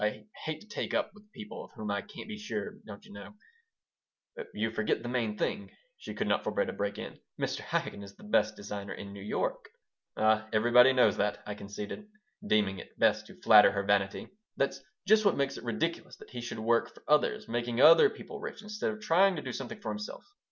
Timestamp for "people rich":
18.09-18.63